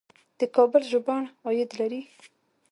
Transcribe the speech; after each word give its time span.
د 0.39 0.41
کابل 0.55 0.81
ژوبڼ 0.91 1.21
عاید 1.45 1.69
لري 1.79 2.01